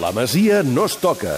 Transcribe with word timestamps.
La 0.00 0.10
Masia 0.10 0.62
no 0.62 0.86
es 0.86 0.96
toca. 0.98 1.36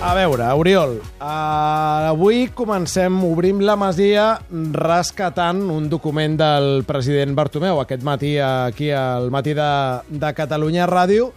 A 0.00 0.14
veure, 0.16 0.44
Oriol, 0.56 0.94
uh, 1.00 2.10
avui 2.10 2.48
comencem, 2.56 3.14
obrim 3.24 3.60
la 3.64 3.76
Masia 3.76 4.26
rescatant 4.72 5.62
un 5.72 5.88
document 5.92 6.36
del 6.40 6.84
president 6.88 7.36
Bartomeu 7.36 7.80
aquest 7.80 8.04
matí 8.04 8.34
aquí 8.40 8.90
al 8.96 9.30
matí 9.32 9.54
de, 9.56 9.70
de 10.08 10.32
Catalunya 10.36 10.88
Ràdio 10.88 11.30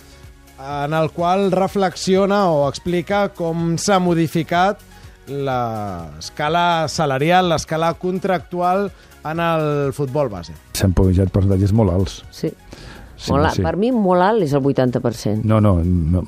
en 0.59 0.95
el 0.95 1.11
qual 1.11 1.51
reflexiona 1.51 2.45
o 2.51 2.67
explica 2.69 3.29
com 3.35 3.75
s'ha 3.79 3.99
modificat 4.03 4.83
l'escala 5.27 6.89
salarial, 6.91 7.51
l'escala 7.51 7.93
contractual 7.99 8.89
en 9.23 9.39
el 9.39 9.93
futbol 9.95 10.31
base. 10.31 10.55
S'han 10.75 10.95
pujat 10.95 11.31
percentatges 11.31 11.71
molt 11.75 11.95
alts. 11.95 12.21
Sí. 12.31 12.51
Sí, 13.23 13.31
molt 13.31 13.47
alt. 13.47 13.55
Sí. 13.55 13.63
Per 13.63 13.75
mi 13.79 13.91
molt 13.95 14.23
alt 14.25 14.43
és 14.43 14.53
el 14.57 14.63
80%. 14.67 15.45
No, 15.47 15.61
no, 15.63 15.77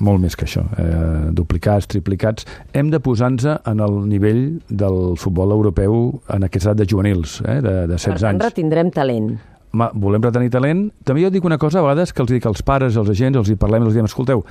molt 0.00 0.22
més 0.22 0.36
que 0.38 0.46
això. 0.48 0.64
Eh, 0.80 1.32
duplicats, 1.36 1.88
triplicats. 1.92 2.46
Hem 2.72 2.88
de 2.92 3.00
posar-nos 3.04 3.44
en 3.58 3.82
el 3.84 3.98
nivell 4.08 4.40
del 4.68 5.16
futbol 5.20 5.52
europeu 5.52 5.98
en 6.32 6.48
aquesta 6.48 6.72
edat 6.72 6.80
de 6.80 6.88
juvenils, 6.94 7.40
eh, 7.44 7.60
de, 7.60 7.74
de 7.90 7.98
16 7.98 8.08
per 8.08 8.20
tant, 8.22 8.30
anys. 8.32 8.46
retindrem 8.48 8.92
talent. 8.94 9.34
Ma, 9.76 9.90
volem 9.92 10.24
retenir 10.24 10.48
talent. 10.54 10.86
També 11.04 11.26
jo 11.26 11.32
dic 11.34 11.44
una 11.44 11.60
cosa 11.60 11.82
a 11.82 11.84
vegades 11.84 12.14
que 12.16 12.24
els 12.24 12.32
dic 12.32 12.48
als 12.48 12.64
pares, 12.64 12.96
als 12.96 13.12
agents, 13.12 13.36
els 13.42 13.52
hi 13.52 13.58
parlem, 13.60 13.84
els 13.84 13.98
diem, 13.98 14.08
escolteu, 14.08 14.46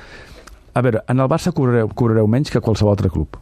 a 0.76 0.86
veure, 0.86 1.02
en 1.10 1.24
el 1.24 1.32
Barça 1.32 1.56
cobrareu, 1.56 1.90
cobrareu 1.96 2.28
menys 2.30 2.54
que 2.54 2.62
qualsevol 2.62 2.94
altre 2.94 3.10
club 3.10 3.40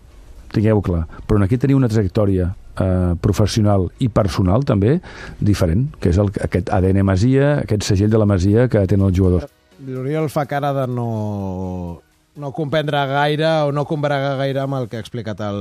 tingueu 0.54 0.82
clar. 0.86 1.06
Però 1.28 1.42
aquí 1.44 1.58
teniu 1.58 1.80
una 1.80 1.90
trajectòria 1.92 2.54
eh, 2.80 3.14
professional 3.22 3.90
i 4.00 4.10
personal 4.10 4.66
també 4.68 4.98
diferent, 5.40 5.90
que 6.00 6.14
és 6.14 6.20
el, 6.22 6.32
aquest 6.46 6.72
ADN 6.74 7.04
Masia, 7.06 7.58
aquest 7.64 7.88
segell 7.88 8.12
de 8.14 8.22
la 8.22 8.30
Masia 8.30 8.68
que 8.72 8.86
tenen 8.88 9.10
els 9.10 9.18
jugadors. 9.18 9.50
L'Oriol 9.84 10.30
fa 10.32 10.46
cara 10.48 10.72
de 10.76 10.86
no, 10.88 12.02
no 12.40 12.52
comprendre 12.56 13.02
gaire 13.10 13.50
o 13.68 13.74
no 13.76 13.86
combregar 13.90 14.38
gaire 14.40 14.64
amb 14.64 14.80
el 14.80 14.88
que 14.90 15.00
ha 15.00 15.04
explicat 15.04 15.42
el, 15.44 15.60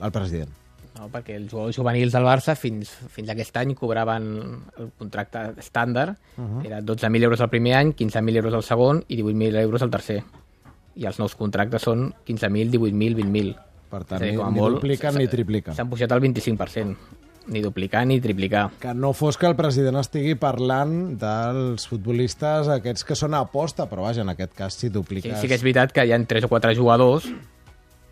el 0.00 0.16
president. 0.16 0.56
No, 0.98 1.06
perquè 1.08 1.36
els 1.38 1.48
jugadors 1.48 1.78
juvenils 1.78 2.12
del 2.12 2.26
Barça 2.26 2.56
fins, 2.58 2.90
fins 3.14 3.30
aquest 3.32 3.56
any 3.56 3.72
cobraven 3.78 4.26
el 4.76 4.90
contracte 4.98 5.46
estàndard, 5.62 6.18
uh 6.36 6.42
-huh. 6.42 6.66
era 6.66 6.82
12.000 6.82 7.24
euros 7.24 7.40
el 7.40 7.48
primer 7.48 7.74
any, 7.74 7.94
15.000 7.94 8.36
euros 8.36 8.54
el 8.54 8.62
segon 8.62 9.04
i 9.08 9.16
18.000 9.16 9.62
euros 9.62 9.82
el 9.82 9.90
tercer. 9.90 10.22
I 10.96 11.06
els 11.06 11.18
nous 11.18 11.34
contractes 11.36 11.82
són 11.82 12.12
15.000, 12.26 12.70
18.000, 12.70 13.14
20.000 13.14 13.69
per 13.90 14.04
tant, 14.06 14.22
dir, 14.22 14.36
ni, 14.38 14.54
ni 14.54 14.68
dupliquen 14.76 15.18
ni 15.18 15.26
tripliquen. 15.30 15.76
S'han 15.76 15.90
pujat 15.90 16.12
al 16.14 16.22
25%. 16.22 17.18
Ni 17.50 17.62
duplicar 17.64 18.04
ni 18.06 18.20
triplicar. 18.22 18.68
Que 18.78 18.92
no 18.94 19.12
fos 19.16 19.38
que 19.40 19.48
el 19.48 19.56
president 19.58 19.98
estigui 19.98 20.36
parlant 20.38 21.16
dels 21.18 21.86
futbolistes 21.90 22.68
aquests 22.70 23.06
que 23.08 23.16
són 23.18 23.34
a 23.34 23.40
aposta, 23.46 23.88
però 23.90 24.04
vaja, 24.06 24.22
en 24.22 24.30
aquest 24.30 24.52
cas 24.54 24.76
si 24.78 24.92
dupliques... 24.92 25.32
Sí, 25.34 25.46
sí 25.46 25.50
que 25.50 25.56
és 25.58 25.64
veritat 25.64 25.94
que 25.96 26.04
hi 26.06 26.12
ha 26.14 26.20
3 26.20 26.46
o 26.46 26.52
4 26.52 26.76
jugadors 26.78 27.26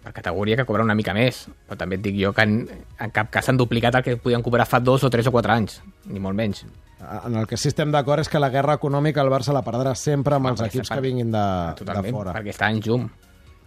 per 0.03 0.13
categoria 0.17 0.57
que 0.57 0.65
cobren 0.65 0.89
una 0.89 0.97
mica 0.97 1.13
més, 1.15 1.45
però 1.69 1.79
també 1.79 1.99
et 1.99 2.03
dic 2.05 2.17
jo 2.19 2.33
que 2.35 2.45
en, 2.47 2.59
en 2.99 3.15
cap 3.15 3.31
cas 3.35 3.47
s'han 3.47 3.59
duplicat 3.61 3.99
el 4.01 4.05
que 4.07 4.17
podien 4.17 4.43
cobrar 4.43 4.67
fa 4.67 4.81
2 4.81 5.05
o 5.05 5.11
3 5.13 5.29
o 5.29 5.35
4 5.35 5.55
anys, 5.55 5.81
ni 6.09 6.23
molt 6.23 6.39
menys. 6.39 6.65
En 6.99 7.37
el 7.39 7.47
que 7.47 7.59
sí 7.61 7.69
estem 7.71 7.93
d'acord 7.95 8.25
és 8.25 8.31
que 8.33 8.41
la 8.43 8.49
guerra 8.51 8.75
econòmica 8.81 9.23
el 9.23 9.31
Barça 9.31 9.55
la 9.55 9.63
perdrà 9.67 9.95
sempre 9.95 10.39
amb 10.39 10.51
els 10.51 10.65
equips 10.67 10.91
que 10.91 11.03
vinguin 11.05 11.31
de, 11.31 11.47
de 11.79 12.11
fora. 12.11 12.35
perquè 12.35 12.55
està 12.55 12.71
en 12.73 12.81
llum. 12.83 13.09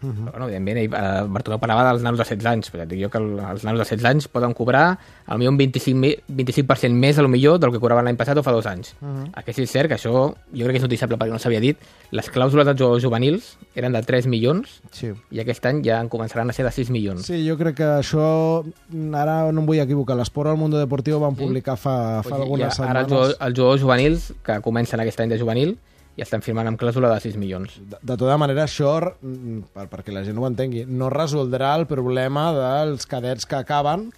Uh 0.02 0.10
-huh. 0.10 0.32
Bueno, 0.32 0.46
evidentment, 0.46 0.78
ell, 0.78 0.94
eh, 0.94 1.28
Bartomeu 1.28 1.60
parlava 1.60 1.90
dels 1.92 2.02
nanos 2.02 2.18
de 2.18 2.24
16 2.24 2.46
anys, 2.46 2.72
però 2.74 2.86
dic 2.88 3.02
jo 3.04 3.10
que 3.10 3.18
el, 3.18 3.40
els 3.40 3.64
nanos 3.64 3.80
de 3.80 3.86
16 3.86 4.06
anys 4.06 4.28
poden 4.28 4.54
cobrar 4.54 4.98
al 5.26 5.38
millor 5.38 5.54
un 5.54 5.60
25%, 5.60 6.24
25 6.28 6.90
més 6.90 7.18
a 7.18 7.22
lo 7.22 7.28
millor 7.28 7.60
del 7.60 7.72
que 7.72 7.80
cobraven 7.80 8.06
l'any 8.06 8.18
passat 8.18 8.38
o 8.38 8.44
fa 8.44 8.52
dos 8.52 8.66
anys. 8.66 8.96
Uh 9.02 9.08
-huh. 9.08 9.30
Aquest 9.34 9.58
sí 9.58 9.64
és 9.64 9.72
cert 9.72 9.88
que 9.90 9.96
això 9.96 10.34
jo 10.54 10.64
crec 10.66 10.72
que 10.72 10.78
és 10.78 10.84
noticiable 10.84 11.18
perquè 11.18 11.32
no 11.32 11.40
s'havia 11.40 11.60
dit. 11.60 11.78
Les 12.12 12.32
clàusules 12.32 12.66
dels 12.66 12.80
jugadors 12.80 13.04
juvenils 13.04 13.58
eren 13.76 13.94
de 13.94 14.02
3 14.02 14.28
milions 14.28 14.82
sí. 14.92 15.12
i 15.30 15.40
aquest 15.40 15.66
any 15.66 15.84
ja 15.84 16.02
en 16.02 16.10
començaran 16.10 16.50
a 16.50 16.54
ser 16.54 16.66
de 16.66 16.72
6 16.72 16.90
milions. 16.90 17.26
Sí, 17.26 17.48
jo 17.48 17.58
crec 17.58 17.76
que 17.76 17.84
això, 17.84 18.64
ara 19.14 19.52
no 19.52 19.62
em 19.62 19.66
vull 19.66 19.80
equivocar, 19.80 20.16
l'Esport 20.16 20.50
al 20.50 20.58
Mundo 20.58 20.78
Deportivo 20.78 21.20
van 21.20 21.36
publicar 21.36 21.78
sí? 21.78 21.84
fa, 21.84 22.24
fa 22.24 22.30
pues 22.30 22.42
algunes 22.42 22.68
ja, 22.68 22.72
setmanes. 22.72 22.92
Ara 22.92 23.02
els 23.02 23.10
jugadors, 23.10 23.38
els 23.40 23.58
jugadors 23.58 23.82
juvenils 23.82 24.34
que 24.44 24.62
comencen 24.62 25.00
aquest 25.00 25.20
any 25.20 25.30
de 25.30 25.40
juvenil 25.40 25.78
i 26.18 26.24
estan 26.26 26.44
firmant 26.44 26.68
amb 26.68 26.80
clàusula 26.80 27.12
de 27.14 27.20
6 27.24 27.38
milions. 27.40 27.78
De, 27.80 28.00
de 28.02 28.18
tota 28.18 28.36
manera, 28.42 28.66
això, 28.68 28.98
mm, 29.22 29.72
per, 29.76 29.88
perquè 29.92 30.16
la 30.16 30.26
gent 30.28 30.40
ho 30.40 30.50
entengui, 30.50 30.84
no 30.88 31.12
resoldrà 31.14 31.74
el 31.80 31.88
problema 31.90 32.50
dels 32.56 33.08
cadets 33.10 33.48
que 33.48 33.62
acaben 33.62 34.10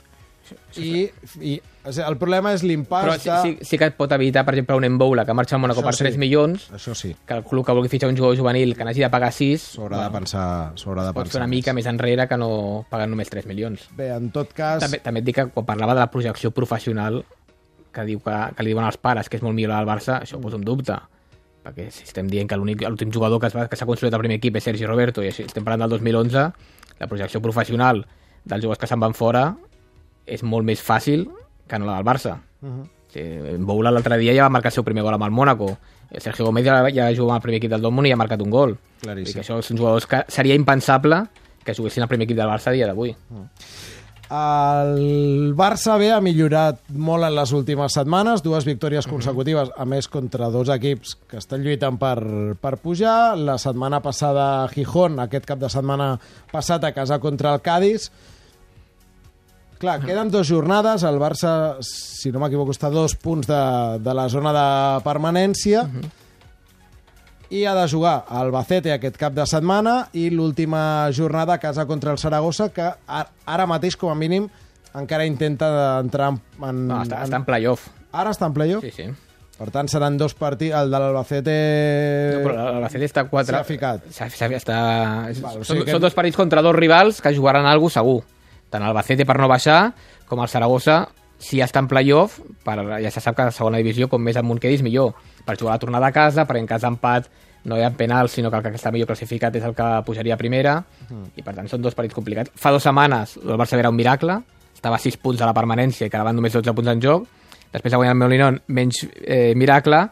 i, 0.75 1.05
i 1.39 1.53
o 1.83 1.91
sigui, 1.91 2.03
el 2.03 2.17
problema 2.19 2.51
és 2.55 2.63
l'impàs 2.67 3.05
Però 3.05 3.13
sí, 3.19 3.29
sí, 3.43 3.67
sí 3.67 3.77
que 3.79 3.87
et 3.91 3.95
pot 3.95 4.11
evitar, 4.15 4.43
per 4.47 4.55
exemple, 4.55 4.75
un 4.79 4.87
Emboula 4.87 5.25
que 5.27 5.35
marxa 5.35 5.55
a 5.55 5.59
Mónaco 5.61 5.83
per 5.85 5.93
3 5.95 6.15
sí. 6.15 6.19
milions, 6.19 6.65
això 6.75 6.95
sí. 6.97 7.13
que 7.27 7.37
el 7.37 7.45
club 7.47 7.65
que 7.67 7.75
vulgui 7.75 7.91
fitxar 7.91 8.09
un 8.11 8.17
jugador 8.19 8.39
juvenil 8.39 8.75
que 8.75 8.87
n'hagi 8.87 9.05
de 9.05 9.11
pagar 9.13 9.31
6... 9.35 9.69
S'haurà 9.77 9.97
bueno, 9.97 10.09
de 10.09 10.17
pensar, 10.17 10.47
s'haurà 10.79 11.07
de 11.07 11.13
pensar 11.15 11.41
una 11.43 11.49
mica 11.51 11.75
més 11.75 11.87
enrere 11.91 12.27
que 12.31 12.39
no 12.39 12.49
pagant 12.91 13.11
només 13.13 13.31
3 13.31 13.47
milions. 13.51 13.87
Bé, 13.99 14.11
en 14.15 14.31
tot 14.35 14.51
cas... 14.55 14.83
També, 14.83 14.99
també 15.03 15.23
et 15.23 15.29
dic 15.29 15.39
que 15.39 15.47
quan 15.55 15.67
parlava 15.69 15.95
de 15.95 16.03
la 16.03 16.11
projecció 16.11 16.51
professional 16.55 17.21
que 17.93 18.07
diu 18.07 18.23
que, 18.25 18.37
que 18.57 18.65
li 18.65 18.73
diuen 18.73 18.87
als 18.87 18.99
pares 18.99 19.29
que 19.29 19.39
és 19.39 19.45
molt 19.45 19.55
millor 19.55 19.77
al 19.77 19.87
Barça, 19.87 20.23
això 20.23 20.39
ho 20.39 20.43
poso 20.43 20.59
en 20.59 20.67
dubte 20.67 20.97
perquè 21.63 21.87
si 21.91 22.03
estem 22.03 22.27
dient 22.27 22.49
que 22.49 22.57
l'últim 22.57 23.11
jugador 23.13 23.39
que 23.39 23.49
s'ha 23.49 23.87
construït 23.87 24.13
al 24.13 24.21
primer 24.21 24.37
equip 24.41 24.57
és 24.59 24.67
Sergi 24.67 24.85
Roberto 24.85 25.23
i 25.23 25.31
estem 25.31 25.63
parlant 25.63 25.85
del 25.85 25.95
2011, 25.95 26.43
la 26.99 27.07
projecció 27.07 27.41
professional 27.41 28.03
dels 28.43 28.61
jugadors 28.61 28.81
que 28.81 28.89
se'n 28.89 28.99
van 28.99 29.15
fora 29.15 29.45
és 30.25 30.43
molt 30.43 30.67
més 30.67 30.83
fàcil 30.83 31.27
que 31.67 31.79
no 31.79 31.87
la 31.87 31.95
del 31.97 32.05
Barça. 32.05 32.37
Uh 32.61 32.69
-huh. 32.69 32.87
sí, 33.07 33.21
Boula 33.59 33.91
l'altre 33.91 34.17
dia 34.17 34.33
ja 34.35 34.43
va 34.43 34.49
marcar 34.49 34.69
el 34.69 34.73
seu 34.73 34.83
primer 34.83 35.03
gol 35.03 35.13
amb 35.13 35.23
el 35.23 35.31
Mónaco. 35.31 35.77
El 36.11 36.21
Sergio 36.21 36.45
Gómez 36.45 36.65
ja, 36.65 36.89
ja 36.89 37.15
jugava 37.15 37.35
al 37.35 37.41
primer 37.41 37.57
equip 37.57 37.71
del 37.71 37.81
Dortmund 37.81 38.07
i 38.07 38.09
ja 38.09 38.13
ha 38.13 38.17
marcat 38.17 38.41
un 38.41 38.49
gol. 38.49 38.77
Claríssim. 39.01 39.31
I 39.31 39.33
que 39.33 39.41
això 39.41 39.61
són 39.61 39.77
jugadors 39.77 40.05
que 40.05 40.23
seria 40.27 40.53
impensable 40.55 41.25
que 41.63 41.73
juguessin 41.73 42.03
al 42.03 42.09
primer 42.09 42.25
equip 42.25 42.37
del 42.37 42.47
Barça 42.47 42.67
a 42.67 42.71
dia 42.71 42.87
d'avui. 42.87 43.15
Uh 43.29 43.37
-huh. 43.37 43.47
El 44.33 45.53
Barça 45.53 45.93
B 46.01 46.07
ha 46.09 46.21
millorat 46.23 46.79
molt 46.89 47.27
en 47.27 47.35
les 47.37 47.51
últimes 47.53 47.93
setmanes, 47.93 48.41
dues 48.41 48.65
victòries 48.65 49.05
consecutives, 49.05 49.69
a 49.77 49.85
més 49.85 50.07
contra 50.09 50.49
dos 50.49 50.71
equips 50.73 51.13
que 51.29 51.37
estan 51.37 51.61
lluitant 51.61 51.99
per, 52.01 52.17
per 52.57 52.79
pujar. 52.81 53.35
La 53.37 53.59
setmana 53.61 53.99
passada 54.01 54.65
Gijón, 54.73 55.19
aquest 55.21 55.45
cap 55.45 55.61
de 55.61 55.69
setmana 55.69 56.15
passat 56.49 56.87
a 56.87 56.93
casa 56.95 57.19
contra 57.21 57.53
el 57.53 57.61
Cádiz. 57.61 58.09
Clar, 59.77 59.99
queden 60.01 60.31
dues 60.33 60.49
jornades, 60.49 61.05
el 61.05 61.21
Barça, 61.21 61.53
si 61.85 62.31
no 62.33 62.41
m'equivoco, 62.41 62.73
està 62.73 62.89
a 62.89 62.95
dos 62.95 63.13
punts 63.19 63.51
de, 63.51 63.63
de 64.01 64.17
la 64.17 64.29
zona 64.33 64.55
de 64.55 64.67
permanència. 65.05 65.85
Uh 65.85 65.93
-huh 65.99 66.22
i 67.53 67.65
ha 67.69 67.75
de 67.77 67.85
jugar 67.87 68.23
al 68.33 68.49
Bacete 68.51 68.89
aquest 68.95 69.17
cap 69.21 69.33
de 69.37 69.45
setmana 69.45 70.07
i 70.17 70.29
l'última 70.33 71.11
jornada 71.13 71.53
a 71.53 71.61
casa 71.61 71.85
contra 71.85 72.11
el 72.11 72.17
Saragossa, 72.17 72.71
que 72.73 72.87
ara 73.05 73.67
mateix, 73.69 73.97
com 73.99 74.09
a 74.09 74.15
mínim, 74.17 74.47
encara 74.97 75.27
intenta 75.29 75.99
entrar 76.01 76.31
en... 76.33 76.39
en 76.65 76.81
no, 76.89 77.03
està, 77.05 77.21
en... 77.21 77.29
està 77.29 77.41
en 77.41 77.45
playoff. 77.45 77.85
Ara 78.13 78.33
està 78.33 78.49
en 78.49 78.55
playoff? 78.57 78.87
Sí, 78.87 78.91
sí. 78.95 79.05
Per 79.53 79.69
tant, 79.69 79.85
seran 79.87 80.17
dos 80.17 80.33
partits... 80.33 80.73
El 80.73 80.89
de 80.89 80.99
l'Albacete... 81.03 81.53
No, 82.33 82.39
però 82.47 82.55
l'Albacete 82.73 83.05
està 83.11 83.25
quatre... 83.29 83.59
S'ha 83.59 83.67
ficat. 83.67 84.07
S'ha, 84.09 84.29
està... 84.49 84.77
Val, 85.43 85.61
o 85.61 85.67
sigui 85.67 85.83
són, 85.83 85.83
que... 85.85 85.93
són 85.93 86.01
dos 86.07 86.17
partits 86.17 86.39
contra 86.39 86.63
dos 86.65 86.73
rivals 86.75 87.21
que 87.21 87.35
jugaran 87.37 87.69
alguna 87.69 87.93
segur. 87.93 88.23
Tant 88.73 88.81
l'Albacete 88.81 89.27
per 89.29 89.37
no 89.37 89.51
baixar, 89.51 89.93
com 90.25 90.41
el 90.41 90.49
Saragossa, 90.49 91.03
si 91.37 91.61
ja 91.61 91.69
està 91.69 91.83
en 91.83 91.91
playoff, 91.91 92.39
per, 92.65 92.79
ja 93.03 93.13
se 93.13 93.21
sap 93.21 93.37
que 93.37 93.45
la 93.45 93.53
segona 93.53 93.77
divisió, 93.83 94.09
com 94.09 94.25
més 94.25 94.41
amunt 94.41 94.61
quedis, 94.63 94.81
millor. 94.81 95.13
Per 95.43 95.57
jugar 95.59 95.75
la 95.75 95.81
tornada 95.81 96.07
a 96.07 96.15
casa, 96.15 96.45
perquè 96.47 96.63
en 96.63 96.69
cas 96.69 96.83
d'empat 96.85 97.29
no 97.65 97.77
hi 97.77 97.83
ha 97.83 97.91
penals, 97.95 98.31
sinó 98.35 98.51
que 98.51 98.59
el 98.59 98.63
que 98.63 98.75
està 98.75 98.91
millor 98.91 99.07
classificat 99.07 99.55
és 99.55 99.63
el 99.63 99.75
que 99.75 99.89
pujaria 100.07 100.35
a 100.35 100.39
primera, 100.39 100.77
mm. 101.09 101.29
i 101.39 101.45
per 101.45 101.55
tant 101.55 101.69
són 101.71 101.83
dos 101.83 101.95
partits 101.95 102.15
complicats. 102.15 102.51
Fa 102.59 102.73
dues 102.75 102.83
setmanes 102.83 103.37
el 103.39 103.55
Barça 103.59 103.79
era 103.79 103.91
un 103.91 103.99
miracle, 103.99 104.41
estava 104.75 104.99
a 104.99 105.03
6 105.03 105.19
punts 105.23 105.41
a 105.41 105.47
la 105.47 105.55
permanència 105.55 106.07
i 106.07 106.11
quedaven 106.11 106.35
només 106.35 106.55
12 106.55 106.75
punts 106.75 106.91
en 106.91 107.03
joc, 107.03 107.27
després 107.71 107.93
ha 107.93 108.01
guanyat 108.01 108.17
el 108.17 108.19
Meulinon 108.19 108.59
menys 108.67 109.05
eh, 109.23 109.53
miracle, 109.55 110.03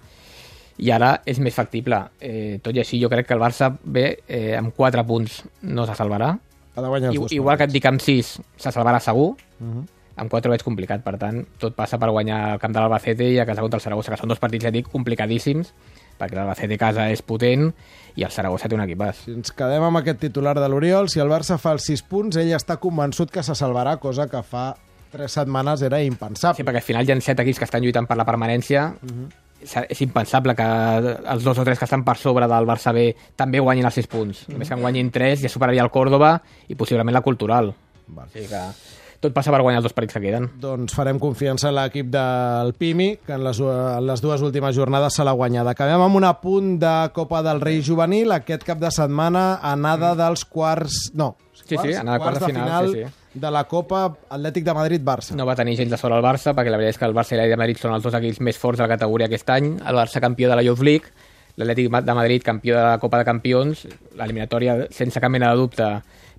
i 0.81 0.89
ara 0.95 1.11
és 1.27 1.39
més 1.43 1.53
factible. 1.53 1.99
Eh, 2.19 2.59
tot 2.63 2.75
i 2.75 2.81
així, 2.81 2.99
jo 3.01 3.09
crec 3.11 3.27
que 3.27 3.35
el 3.35 3.43
Barça 3.43 3.69
bé, 3.83 4.05
eh, 4.27 4.55
amb 4.57 4.73
4 4.77 5.03
punts 5.07 5.41
no 5.69 5.85
se 5.85 5.97
salvarà. 5.97 6.31
Ha 6.71 6.81
de 6.81 6.87
guanyar 6.87 7.11
I, 7.13 7.25
igual 7.35 7.59
que 7.59 7.67
et 7.67 7.73
dic 7.73 7.85
amb 7.85 8.01
6 8.01 8.31
se 8.39 8.71
salvarà 8.71 8.99
segur, 9.03 9.33
uh 9.35 9.63
mm-hmm. 9.63 9.81
-huh. 9.81 10.00
Amb 10.15 10.29
4 10.31 10.51
veig 10.51 10.63
complicat, 10.63 11.03
per 11.05 11.15
tant, 11.21 11.41
tot 11.61 11.75
passa 11.75 11.97
per 12.01 12.11
guanyar 12.11 12.53
el 12.53 12.61
camp 12.61 12.73
de 12.75 12.79
l'Albacete 12.81 13.29
i 13.31 13.39
a 13.39 13.45
casa 13.47 13.63
contra 13.63 13.79
el 13.79 13.83
Saragossa, 13.85 14.11
que 14.11 14.19
són 14.19 14.31
dos 14.31 14.41
partits, 14.41 14.65
ja 14.67 14.73
dic, 14.73 14.89
complicadíssims, 14.91 15.73
perquè 16.19 16.37
l'Albacete 16.37 16.77
casa 16.77 17.07
és 17.11 17.23
potent 17.25 17.69
i 18.15 18.25
el 18.27 18.31
Saragossa 18.33 18.69
té 18.69 18.77
un 18.77 18.83
equipàs. 18.85 19.25
Si 19.25 19.35
ens 19.35 19.53
quedem 19.55 19.87
amb 19.87 20.01
aquest 20.01 20.21
titular 20.21 20.57
de 20.59 20.67
l'Oriol, 20.69 21.09
si 21.09 21.23
el 21.23 21.31
Barça 21.31 21.57
fa 21.61 21.75
els 21.77 21.87
6 21.89 22.05
punts, 22.11 22.39
ell 22.41 22.51
està 22.57 22.77
convençut 22.81 23.31
que 23.31 23.43
se 23.43 23.55
salvarà, 23.57 23.97
cosa 24.03 24.27
que 24.31 24.43
fa 24.43 24.71
3 25.11 25.39
setmanes 25.41 25.81
era 25.87 26.01
impensable. 26.03 26.59
Sí, 26.59 26.67
perquè 26.67 26.83
al 26.83 26.87
final 26.87 27.07
hi 27.07 27.15
ha 27.15 27.19
7 27.19 27.45
equips 27.45 27.63
que 27.63 27.69
estan 27.69 27.83
lluitant 27.83 28.07
per 28.07 28.19
la 28.19 28.27
permanència, 28.27 28.91
uh 28.91 29.05
mhm. 29.05 29.23
-huh. 29.23 29.85
és 29.89 30.01
impensable 30.01 30.55
que 30.55 30.63
els 30.63 31.43
dos 31.43 31.57
o 31.57 31.63
tres 31.63 31.77
que 31.77 31.85
estan 31.85 32.03
per 32.03 32.17
sobre 32.17 32.47
del 32.47 32.65
Barça 32.65 32.91
B 32.91 33.15
també 33.35 33.59
guanyin 33.59 33.85
els 33.85 33.93
6 33.93 34.07
punts. 34.07 34.47
-huh. 34.47 34.53
Només 34.53 34.67
que 34.67 34.73
en 34.73 34.81
guanyin 34.81 35.11
3 35.11 35.41
ja 35.41 35.49
superaria 35.49 35.83
el 35.83 35.91
Córdoba 35.91 36.41
i 36.67 36.75
possiblement 36.75 37.13
la 37.13 37.21
Cultural. 37.21 37.73
Val. 38.07 38.27
O 38.27 38.31
sigui 38.31 38.47
que 38.47 39.00
tot 39.21 39.35
passa 39.35 39.53
per 39.53 39.61
guanyar 39.61 39.79
els 39.81 39.85
dos 39.85 39.93
partits 39.93 40.17
que 40.17 40.23
queden. 40.23 40.47
Doncs 40.61 40.95
farem 40.97 41.19
confiança 41.21 41.69
a 41.69 41.75
l'equip 41.75 42.09
del 42.13 42.73
Pimi, 42.77 43.11
que 43.25 43.37
en 43.37 43.45
les, 43.45 43.61
en 43.61 44.07
les 44.07 44.23
dues 44.23 44.41
últimes 44.41 44.75
jornades 44.75 45.15
se 45.15 45.25
l'ha 45.27 45.35
guanyada. 45.37 45.75
Acabem 45.75 46.01
amb 46.01 46.17
un 46.17 46.25
apunt 46.25 46.73
de 46.81 46.95
Copa 47.13 47.43
del 47.45 47.61
Rei 47.61 47.83
Juvenil. 47.85 48.33
Aquest 48.33 48.65
cap 48.67 48.81
de 48.81 48.91
setmana, 48.91 49.61
anada 49.61 50.15
mm. 50.15 50.21
dels 50.25 50.45
quarts... 50.49 51.07
No, 51.13 51.35
Sí, 51.61 51.75
quarts, 51.75 51.91
sí, 51.93 51.99
anada 51.99 52.19
quarts 52.19 52.39
quarts 52.39 52.47
de 52.47 52.59
final, 52.59 52.89
sí, 52.91 53.03
sí. 53.05 53.39
de 53.39 53.51
la 53.53 53.63
Copa 53.69 54.01
Atlètic 54.29 54.65
de 54.65 54.73
Madrid-Barça. 54.75 55.35
No 55.37 55.45
va 55.47 55.55
tenir 55.55 55.77
gens 55.79 55.91
de 55.93 55.99
sort 55.99 56.15
el 56.15 56.23
Barça, 56.25 56.55
perquè 56.57 56.73
la 56.73 56.79
veritat 56.79 56.97
és 56.97 56.99
que 56.99 57.07
el 57.07 57.15
Barça 57.15 57.35
i 57.35 57.37
l'Atlètic 57.39 57.55
de 57.55 57.59
Madrid 57.61 57.81
són 57.81 57.95
els 57.95 58.07
dos 58.07 58.17
equips 58.17 58.41
més 58.43 58.59
forts 58.59 58.81
de 58.81 58.87
la 58.87 58.91
categoria 58.91 59.29
aquest 59.29 59.51
any. 59.53 59.75
El 59.77 59.99
Barça 59.99 60.23
campió 60.23 60.49
de 60.51 60.57
la 60.57 60.65
Youth 60.65 60.83
League, 60.83 61.13
l'Atlètic 61.59 61.91
de 61.91 62.17
Madrid 62.17 62.43
campió 62.43 62.75
de 62.75 62.83
la 62.83 62.97
Copa 62.99 63.21
de 63.21 63.27
Campions, 63.27 63.85
l'eliminatòria 64.17 64.77
sense 64.91 65.21
cap 65.23 65.31
mena 65.31 65.51
de 65.51 65.61
dubte 65.61 65.91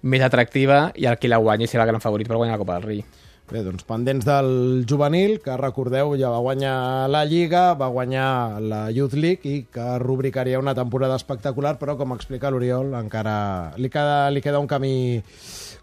més 0.03 0.23
atractiva 0.23 0.91
i 0.99 1.07
el 1.07 1.19
qui 1.19 1.31
la 1.31 1.41
guanyi 1.43 1.69
serà 1.71 1.87
el 1.87 1.93
gran 1.93 2.03
favorit 2.03 2.29
per 2.29 2.39
guanyar 2.39 2.57
la 2.57 2.63
Copa 2.63 2.79
del 2.79 2.89
Rei. 2.89 3.05
Bé, 3.53 3.61
doncs 3.67 3.85
pendents 3.85 4.25
del 4.25 4.87
juvenil, 4.89 5.35
que 5.45 5.57
recordeu 5.61 6.15
ja 6.17 6.31
va 6.33 6.39
guanyar 6.41 6.77
la 7.13 7.25
Lliga, 7.29 7.75
va 7.77 7.91
guanyar 7.93 8.63
la 8.65 8.87
Youth 8.95 9.17
League 9.19 9.51
i 9.51 9.67
que 9.69 9.99
rubricaria 10.01 10.61
una 10.63 10.73
temporada 10.79 11.19
espectacular, 11.21 11.75
però 11.77 11.99
com 11.99 12.15
explica 12.17 12.49
l'Oriol, 12.49 12.95
encara 12.97 13.75
li 13.77 13.91
queda, 13.93 14.31
li 14.33 14.41
queda 14.41 14.63
un 14.63 14.71
camí 14.71 14.95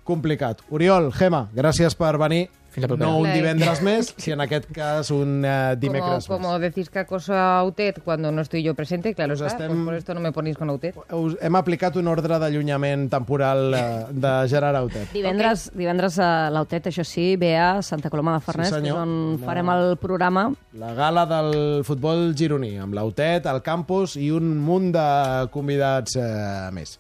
complicat. 0.08 0.64
Oriol, 0.74 1.12
Gema, 1.14 1.46
gràcies 1.54 1.94
per 2.00 2.16
venir. 2.18 2.48
Fins 2.80 2.88
la 2.88 2.92
propera. 2.92 3.10
No 3.12 3.20
un 3.20 3.34
divendres 3.34 3.82
més, 3.86 4.14
si 4.24 4.34
en 4.34 4.44
aquest 4.44 4.70
cas 4.76 5.12
un 5.12 5.44
uh, 5.44 5.76
dimecres 5.80 6.28
como, 6.28 6.48
como 6.48 6.60
decís 6.60 6.90
que 6.90 7.00
acoso 7.00 7.34
a 7.34 7.60
Autet 7.60 8.02
cuando 8.04 8.32
no 8.32 8.42
estoy 8.42 8.64
yo 8.64 8.74
presente, 8.76 9.14
claro 9.14 9.36
pues 9.36 9.42
está, 9.42 9.66
estem... 9.66 9.76
pues 9.76 9.86
por 9.86 9.94
esto 9.96 10.14
no 10.14 10.22
me 10.22 10.32
ponéis 10.32 10.58
con 10.58 10.70
Autet. 10.70 10.96
Us 11.12 11.36
hem 11.42 11.56
aplicat 11.60 11.96
un 12.00 12.08
ordre 12.08 12.40
d'allunyament 12.40 13.10
temporal 13.12 13.74
uh, 13.74 14.08
de 14.12 14.34
Gerard 14.50 14.80
Autet. 14.80 15.12
Divendres, 15.14 15.68
okay. 15.70 15.84
divendres 15.84 16.20
a 16.24 16.50
l'Autet, 16.54 16.90
això 16.92 17.06
sí, 17.08 17.36
ve 17.40 17.54
a 17.60 17.82
Santa 17.86 18.10
Coloma 18.10 18.38
de 18.38 18.44
Farners, 18.46 18.72
sí, 18.74 18.82
que 18.82 18.94
és 18.94 18.98
on 18.98 19.16
la... 19.36 19.44
farem 19.46 19.74
el 19.76 19.96
programa. 20.02 20.48
La 20.80 20.94
gala 20.98 21.26
del 21.30 21.84
futbol 21.88 22.30
gironí, 22.38 22.76
amb 22.80 22.96
l'Autet, 22.98 23.50
el 23.52 23.64
campus 23.66 24.16
i 24.20 24.32
un 24.36 24.56
munt 24.64 24.92
de 24.96 25.08
convidats 25.54 26.18
uh, 26.20 26.70
més. 26.76 26.98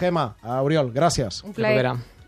Gema, 0.00 0.32
uh, 0.42 0.58
Oriol, 0.62 0.92
gràcies. 0.94 1.42
Un 1.46 1.56
plaer. 1.56 1.94